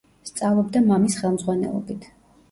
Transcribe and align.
სწავლობდა 0.27 0.79
მამის 0.85 1.17
ხელმძღვანელობით. 1.19 2.09